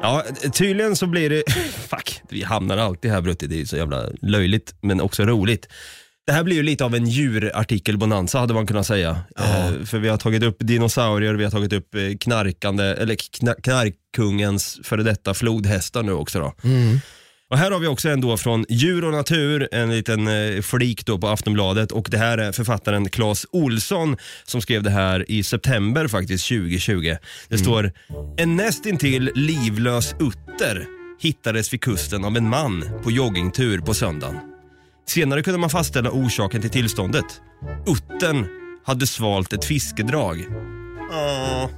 [0.05, 1.43] Ja, tydligen så blir det...
[1.89, 3.47] Fuck, vi hamnar alltid här Brutti.
[3.47, 5.69] Det är så jävla löjligt, men också roligt.
[6.27, 9.19] Det här blir ju lite av en djurartikel-bonanza hade man kunnat säga.
[9.39, 13.61] Eh, för vi har tagit upp dinosaurier, vi har tagit upp eh, knarkande, eller kna-
[13.63, 16.55] knarkkungens före detta flodhästar nu också då.
[17.55, 21.07] Och här har vi också en då från Djur och natur, en liten eh, flik
[21.07, 25.43] då på Aftonbladet och det här är författaren Claes Olsson som skrev det här i
[25.43, 27.17] september faktiskt 2020.
[27.49, 27.93] Det står
[28.37, 30.87] En nästintill livlös utter
[31.21, 34.37] hittades vid kusten av en man på joggingtur på söndagen.
[35.09, 37.41] Senare kunde man fastställa orsaken till tillståndet.
[37.87, 38.47] Uttern
[38.85, 40.45] hade svalt ett fiskedrag.
[41.13, 41.71] Åh.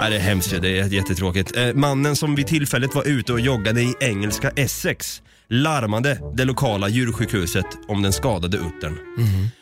[0.00, 1.56] Nej, det är hemskt, det är jättetråkigt.
[1.56, 6.88] Eh, mannen som vid tillfället var ute och joggade i engelska Essex larmade det lokala
[6.88, 8.98] djursjukhuset om den skadade uttern.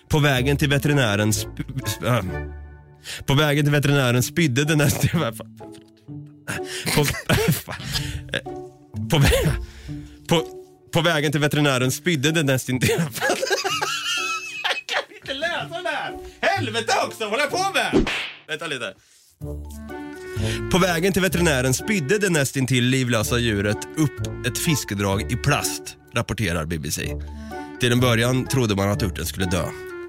[0.09, 2.25] På vägen till veterinären sp- sp- äh.
[3.27, 5.11] På vägen till veterinären spydde den nästan...
[6.97, 7.01] På,
[8.33, 8.41] Eh,
[9.11, 9.51] på, vä-
[10.29, 10.43] på,
[10.93, 12.91] på vägen till veterinären spydde den nästintill...
[12.99, 12.99] Jag
[14.87, 16.15] kan inte läsa det här!
[16.41, 18.07] Helvete också, vad håller jag på med?
[18.49, 18.95] Vänta lite.
[20.73, 25.83] På vägen till veterinären spydde det nästintill livlösa djuret upp ett fiskedrag i plast,
[26.15, 27.03] rapporterar BBC.
[27.81, 29.65] Till en början trodde man att urten skulle dö.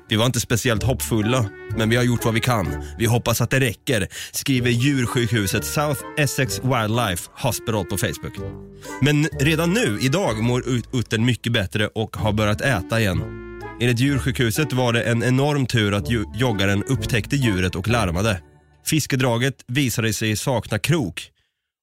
[0.10, 1.45] Vi var inte speciellt hoppfulla,
[1.78, 2.67] men vi har gjort vad vi kan.
[2.98, 8.34] Vi hoppas att det räcker, skriver djursjukhuset South Essex Wildlife Hospital på Facebook.
[9.02, 13.21] Men redan nu, idag, mår uttern mycket bättre och har börjat äta igen.
[13.82, 18.41] Enligt djursjukhuset var det en enorm tur att joggaren upptäckte djuret och larmade.
[18.86, 21.32] Fiskedraget visade sig sakna krok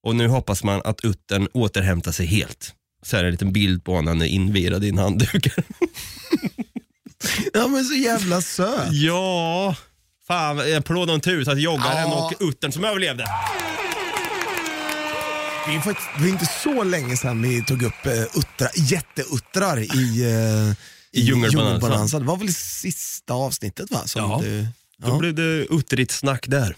[0.06, 2.74] och nu hoppas man att uttern återhämtar sig helt.
[3.06, 5.48] Så här är en liten bild på honom när han är invirad i en handduk.
[7.52, 8.92] Ja men så jävla söt.
[8.92, 9.76] ja,
[10.26, 12.30] fan en applåd och en tut att joggaren Ja.
[12.40, 13.24] och uttern som överlevde.
[15.66, 19.78] Det är, faktiskt, det är inte så länge sedan vi tog upp uh, uttra, jätteuttrar
[19.78, 20.72] i, uh,
[21.12, 21.20] I.
[21.20, 22.18] Djungelbonanza.
[22.18, 24.02] Det var väl sista avsnittet va?
[24.06, 24.40] Som Ja.
[24.42, 24.66] Du,
[24.98, 25.18] Då ja.
[25.18, 25.42] blev det
[25.74, 26.76] uttrigt snack där.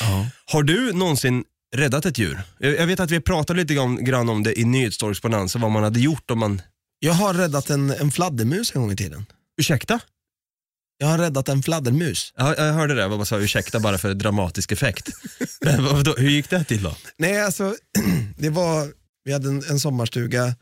[0.00, 0.26] Ja.
[0.46, 1.44] Har du någonsin
[1.76, 2.42] räddat ett djur?
[2.58, 5.82] Jag jag vet att vi pratade lite grann- grann om det i Nyhetstorgsbonanza, vad man
[5.82, 6.62] hade gjort om man...
[6.98, 9.26] Jag har räddat en, en fladdermus en gång i tiden.
[9.60, 10.00] Ursäkta?
[10.98, 12.32] Jag har räddat en fladdermus.
[12.36, 15.08] Ja, jag hörde det, bara sa ursäkta bara för dramatisk effekt.
[15.60, 16.96] Men vadå, hur gick det till då?
[17.16, 17.74] Nej alltså,
[18.36, 18.88] det var,
[19.24, 20.54] vi hade en, en sommarstuga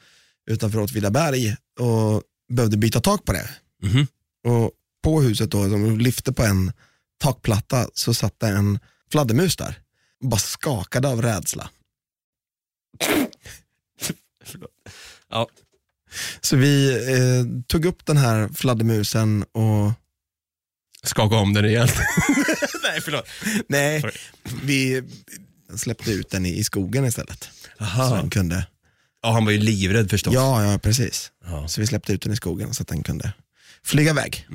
[0.50, 3.48] utanför Åtvidaberg och behövde byta tak på det.
[3.82, 4.06] Mhm.
[4.46, 4.70] Och
[5.04, 6.72] på huset då, de lyfte på en
[7.22, 8.78] takplatta så satt det en
[9.12, 9.79] fladdermus där.
[10.22, 11.70] Och bara skakade av rädsla.
[15.31, 15.48] Ja.
[16.40, 19.92] Så vi eh, tog upp den här fladdermusen och
[21.05, 21.94] Skaka om den rejält.
[22.83, 23.25] Nej, förlåt.
[23.68, 24.12] nej, Sorry.
[24.64, 25.03] vi
[25.77, 27.48] släppte ut den i, i skogen istället.
[27.79, 28.16] Så Aha.
[28.16, 28.66] den kunde,
[29.22, 30.35] Ja, han var ju livrädd förstås.
[30.35, 31.33] ja, ja precis.
[31.44, 31.68] Ja.
[31.68, 33.33] Så vi släppte ut den i skogen så att den kunde
[33.85, 34.46] flyga iväg.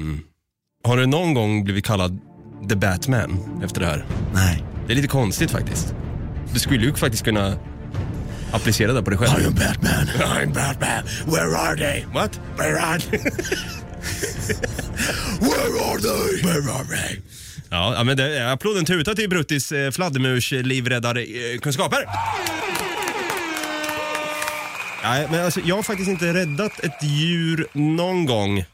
[0.83, 2.19] Har du någon gång blivit kallad
[2.69, 4.05] The Batman efter det här?
[4.33, 4.63] Nej.
[4.87, 5.95] Det är lite konstigt faktiskt.
[6.53, 7.57] Du skulle ju faktiskt kunna
[8.51, 9.31] applicera det på dig själv.
[9.31, 10.07] I'm Batman.
[10.29, 11.03] I'm Batman.
[11.25, 12.05] Where are they?
[12.13, 12.39] What?
[12.57, 13.19] Where are they?
[15.39, 16.41] Where are they?
[16.43, 17.19] Where are they?
[17.69, 22.05] ja, men det, applåden tutar till Bruttis eh, fladdermus eh, livräddarkunskaper.
[25.03, 28.65] Nej, men alltså, jag har faktiskt inte räddat ett djur någon gång.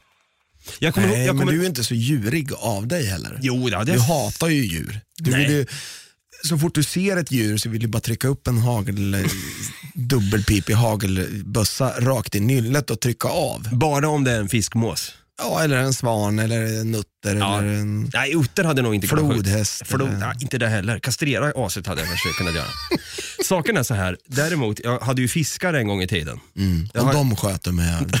[0.78, 3.38] Jag kommer, Nej, jag men kommer, du är inte så djurig av dig heller.
[3.42, 5.00] Jo, det hade Du hatar ju djur.
[5.18, 5.40] Du Nej.
[5.40, 5.66] vill ju,
[6.48, 9.26] så fort du ser ett djur så vill du bara trycka upp en hagel,
[9.94, 13.68] dubbelpipig hagelbössa rakt i nyllet och trycka av.
[13.72, 15.12] Bara om det är en fiskmås.
[15.38, 17.58] Ja, eller en svan eller en nutter Ja.
[17.58, 18.10] eller en...
[18.14, 19.24] Nej, utter hade nog inte kunnat.
[19.34, 20.98] Flodhäst Flod, eller- nej, inte det heller.
[20.98, 22.66] Kastrera aset hade jag kanske kunnat göra.
[23.44, 26.40] Saken är så här, däremot, jag hade ju fiskar en gång i tiden.
[26.56, 26.88] Mm.
[26.94, 28.20] Och har- de sköter med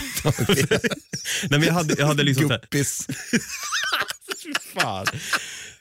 [1.50, 3.06] Nej, men jag hade, jag hade liksom guppis.
[4.74, 5.06] fan.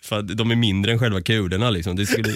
[0.01, 1.95] För att de är mindre än själva kulorna liksom.
[1.95, 2.35] Det skulle...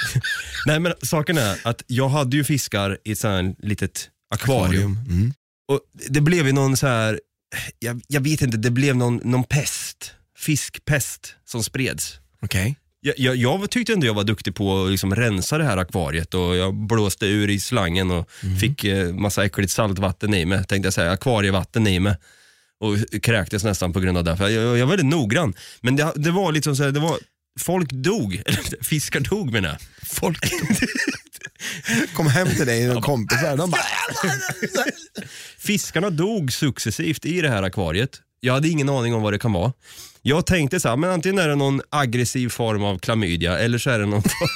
[0.66, 4.98] Nej men saken är att jag hade ju fiskar i ett sånt litet akvarium.
[5.08, 5.34] Mm.
[5.68, 7.20] Och det blev ju någon så här,
[7.78, 12.18] jag, jag vet inte, det blev någon, någon pest, fiskpest som spreds.
[12.42, 12.76] Okej.
[13.06, 16.34] Jag, jag, jag tyckte ändå jag var duktig på att liksom rensa det här akvariet
[16.34, 20.86] och jag blåste ur i slangen och fick eh, massa äckligt saltvatten i mig, tänkte
[20.86, 22.16] jag säga, akvarievatten i mig.
[22.80, 24.36] Och kräktes nästan på grund av det.
[24.36, 25.54] För jag, jag, jag var väldigt noggrann.
[25.80, 27.18] Men det, det var liksom så här, det var,
[27.60, 28.42] folk dog,
[28.82, 29.78] fiskar dog menar jag.
[30.08, 30.38] Folk
[32.14, 33.56] kom hem till dig och kompisar.
[33.56, 33.82] De bara,
[35.58, 38.20] Fiskarna dog successivt i det här akvariet.
[38.40, 39.72] Jag hade ingen aning om vad det kan vara.
[40.26, 43.90] Jag tänkte så här, men antingen är det någon aggressiv form av klamydia eller så
[43.90, 44.48] är det någon form...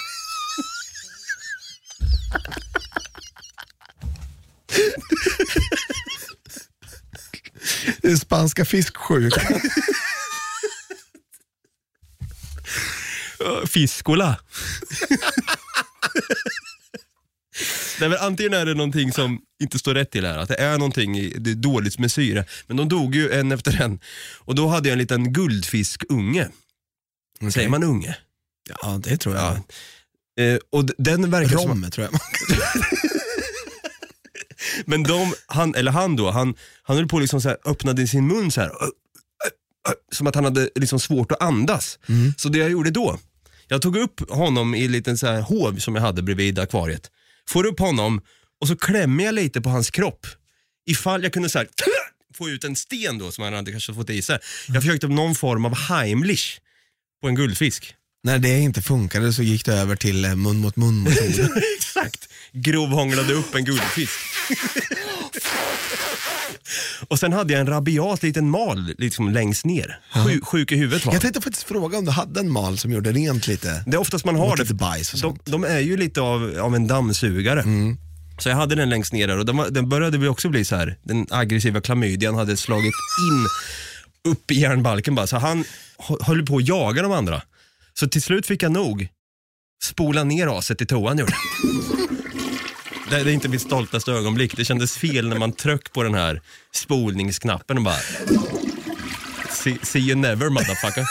[8.03, 9.61] det är spanska fisksjukan.
[13.67, 14.37] Fiskola.
[18.01, 20.79] Nej, men antingen är det någonting som inte står rätt till här, att det är
[20.79, 22.45] någonting i- det är dåligt med syre.
[22.67, 24.01] Men de dog ju en efter en.
[24.39, 26.49] Och då hade jag en liten guldfiskunge.
[27.53, 28.17] Säger man unge?
[28.83, 29.45] Ja, det tror jag.
[30.41, 32.21] Eh, och d- den verkar som, Rom tror jag.
[34.87, 38.07] Men de, han, eller han då, han, han höll på att liksom så här, öppnade
[38.07, 38.69] sin mun så här.
[38.69, 39.49] ö, ö,
[39.91, 41.99] ö, Som att han hade liksom svårt att andas.
[42.37, 43.19] Så det jag gjorde då,
[43.69, 47.11] jag tog upp honom i en liten så här hov som jag hade bredvid akvariet.
[47.49, 48.21] Får upp honom
[48.61, 50.27] och så klämmer jag lite på hans kropp.
[50.87, 51.69] Ifall jag kunde så här,
[52.35, 54.39] få ut en sten då som han hade kanske fått i sig.
[54.69, 56.61] Jag försökte någon form av Heimlich
[57.23, 57.95] på en guldfisk.
[58.25, 61.63] När det inte funkade så gick det över till eh, mun mot mun metoden.
[61.77, 62.29] Exakt.
[62.53, 64.13] Grovhånglade upp en guldfisk.
[67.09, 70.01] Och sen hade jag en rabiat liten mal liksom längst ner.
[70.27, 72.93] Sju, sjuk i huvudet var Jag tänkte faktiskt fråga om du hade en mal som
[72.93, 73.83] gjorde rent lite.
[73.87, 74.63] Det är oftast man har det.
[74.63, 75.47] lite bajs och de, sånt.
[75.47, 77.65] de är ju lite av, av en dammsugare.
[78.39, 80.65] Så jag hade den längst ner där och den, var, den började väl också bli
[80.65, 80.99] så här.
[81.03, 82.95] den aggressiva klamydian hade slagit
[83.33, 83.47] in
[84.33, 85.27] upp i järnbalken bara.
[85.27, 85.65] Så han
[85.99, 87.43] hö- höll på att jaga de andra.
[87.95, 89.09] Så till slut fick jag nog
[89.85, 92.09] spola ner aset i toan gjorde jag.
[93.11, 94.57] Det är inte mitt stoltaste ögonblick.
[94.57, 96.43] Det kändes fel när man tryck på den här
[96.73, 97.99] spolningsknappen och bara
[99.51, 101.07] See, see you never motherfucker.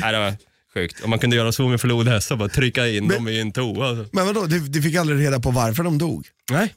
[0.00, 0.36] Nej, det var
[0.74, 1.04] sjukt.
[1.04, 3.88] Om man kunde göra så med flodhästar, bara trycka in dem i en toa.
[3.88, 4.08] Alltså.
[4.12, 6.26] Men vadå, du, du fick aldrig reda på varför de dog?
[6.50, 6.74] Nej.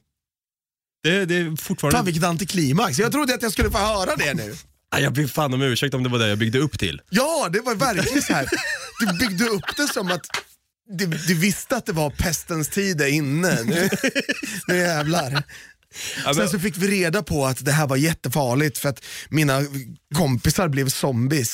[1.04, 1.98] Det, det är fortfarande...
[1.98, 3.00] Fan vilket antiklimax.
[3.00, 4.56] Jag trodde att jag skulle få höra det nu.
[4.94, 7.02] Nej, jag ber fan om ursäkt om det var det jag byggde upp till.
[7.10, 8.48] Ja, det var verkligen så här.
[9.00, 10.28] Du byggde upp det som att
[10.90, 13.64] du, du visste att det var pestens tid är inne.
[13.64, 13.90] Nu,
[14.68, 15.44] nu jävlar.
[16.36, 19.62] Sen så fick vi reda på att det här var jättefarligt för att mina
[20.16, 21.52] kompisar blev zombies.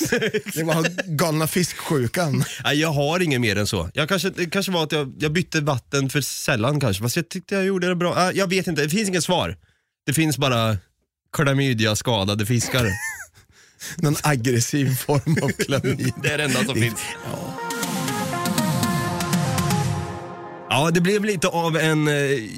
[0.54, 2.44] Det var galna fisksjukan.
[2.64, 3.90] nej, jag har inget mer än så.
[3.94, 7.28] Jag kanske, det kanske var att jag, jag bytte vatten för sällan kanske, fast jag
[7.28, 8.30] tyckte jag gjorde det bra.
[8.30, 9.56] Äh, jag vet inte, det finns inget svar.
[10.06, 10.76] Det finns bara
[11.36, 12.88] klamydia skadade fiskar.
[13.96, 16.14] Någon aggressiv form av klamydia.
[16.22, 17.00] Det är det enda som finns.
[17.24, 17.63] Ja,
[20.94, 22.14] det blev lite av en eh,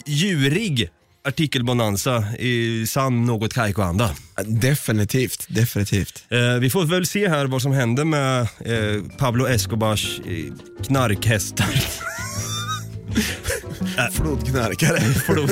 [0.06, 0.90] djurig
[1.24, 4.10] artikelbonanza i sann något Kaiko-anda.
[4.44, 6.24] Definitivt, definitivt.
[6.28, 11.66] Eh, vi får väl se här vad som händer med eh, Pablo Escobars eh, knarkhästar.
[14.12, 15.00] Flodknarkare.
[15.26, 15.50] Förlåt.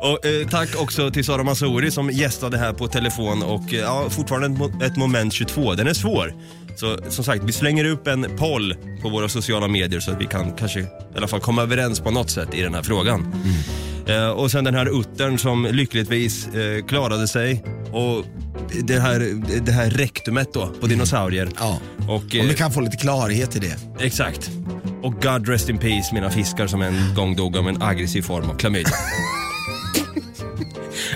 [0.00, 4.10] och, eh, tack också till Sara Masori som gästade här på telefon och eh, ja,
[4.10, 5.74] fortfarande ett moment 22.
[5.74, 6.34] Den är svår.
[6.76, 10.26] Så som sagt, vi slänger upp en poll på våra sociala medier så att vi
[10.26, 13.34] kan kanske i alla fall komma överens på något sätt i den här frågan.
[14.06, 18.24] Eh, och sen den här uttern som lyckligtvis eh, klarade sig och
[18.84, 21.48] det här, det här rektumet då på dinosaurier.
[21.58, 21.78] Ja.
[22.08, 24.04] Och, Om eh, vi kan få lite klarhet i det.
[24.04, 24.50] Exakt.
[25.02, 28.50] Och God rest in peace mina fiskar som en gång dog av en aggressiv form
[28.50, 28.90] av klamydia.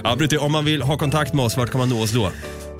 [0.05, 2.31] ja, Brutti, om man vill ha kontakt med oss, vart kan man nå oss då?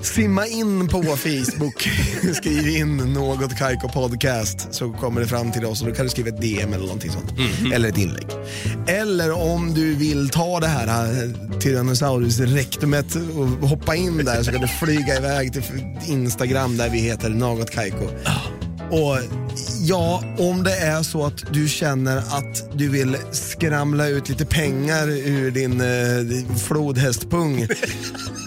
[0.01, 1.89] Simma in på Facebook,
[2.33, 6.09] skriv in något Kaiko podcast så kommer det fram till oss och då kan du
[6.09, 7.33] skriva ett DM eller någonting sånt.
[7.73, 8.27] Eller ett inlägg.
[8.87, 13.15] Eller om du vill ta det här eh, Tyrannosaurus rektumet
[13.61, 15.63] och hoppa in där så kan du flyga iväg till
[16.07, 18.05] Instagram där vi heter något Kaiko.
[18.91, 19.17] Och
[19.81, 25.07] ja, om det är så att du känner att du vill skramla ut lite pengar
[25.07, 27.67] ur din eh, flodhästpung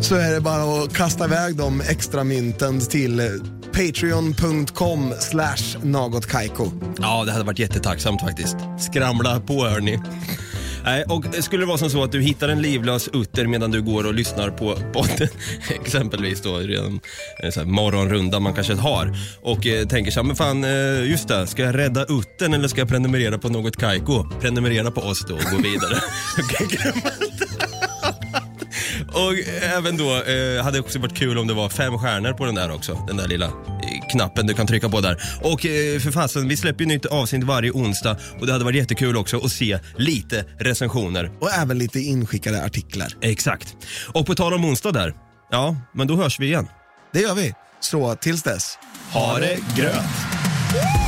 [0.00, 3.26] så är det bara att kasta iväg de extra mynten till eh,
[3.72, 6.70] patreon.com slash nagotkaiko.
[7.00, 8.56] Ja, det hade varit jättetacksamt faktiskt.
[8.78, 10.00] Skramla på hörni.
[10.84, 13.82] Nej, och skulle det vara som så att du hittar en livlös utter medan du
[13.82, 15.28] går och lyssnar på podden,
[15.84, 17.00] exempelvis då redan
[17.42, 21.10] en sån här morgonrunda man kanske har och eh, tänker så här, men fan, eh,
[21.10, 24.24] just det, ska jag rädda uttern eller ska jag prenumerera på något Kaiko?
[24.40, 25.96] Prenumerera på oss då och gå vidare.
[29.12, 32.44] Och även då eh, hade det också varit kul om det var fem stjärnor på
[32.44, 33.04] den där också.
[33.06, 33.52] Den där lilla eh,
[34.12, 35.22] knappen du kan trycka på där.
[35.42, 38.76] Och eh, för fasen, vi släpper ju nytt avsnitt varje onsdag och det hade varit
[38.76, 41.30] jättekul också att se lite recensioner.
[41.40, 43.12] Och även lite inskickade artiklar.
[43.22, 43.76] Exakt.
[44.12, 45.14] Och på tal om onsdag där,
[45.50, 46.68] ja, men då hörs vi igen.
[47.12, 47.54] Det gör vi.
[47.80, 48.78] Så tills dess,
[49.12, 51.07] Ha det gröt!